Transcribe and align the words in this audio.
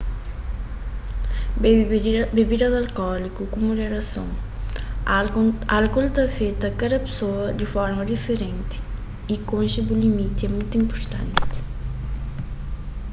bebe 1.61 1.83
bibidas 2.35 2.73
alkóliku 2.81 3.41
ku 3.51 3.57
muderason 3.67 4.29
álkol 5.79 6.05
ta 6.15 6.21
afeta 6.29 6.67
kada 6.79 6.97
pesoa 7.05 7.45
di 7.59 7.65
forma 7.73 8.01
diferenti 8.13 8.77
y 9.33 9.35
konxe 9.49 9.79
bu 9.87 9.93
limiti 10.03 10.41
é 10.45 10.49
mutu 10.55 10.73
inpurtanti 10.81 11.57